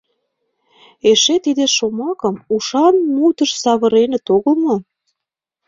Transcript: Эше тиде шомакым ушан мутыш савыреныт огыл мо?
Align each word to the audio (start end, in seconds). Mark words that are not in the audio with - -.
Эше 1.09 1.35
тиде 1.45 1.65
шомакым 1.75 2.35
ушан 2.55 2.95
мутыш 3.15 3.51
савыреныт 3.61 4.25
огыл 4.35 4.55
мо? 4.63 4.75